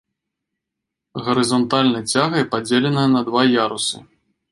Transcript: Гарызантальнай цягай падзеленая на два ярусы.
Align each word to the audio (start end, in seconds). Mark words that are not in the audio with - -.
Гарызантальнай 1.27 2.03
цягай 2.15 2.43
падзеленая 2.55 3.05
на 3.15 3.21
два 3.29 3.43
ярусы. 3.65 3.97